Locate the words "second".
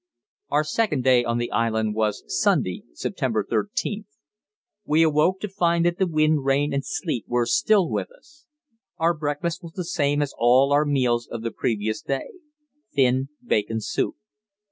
0.63-1.03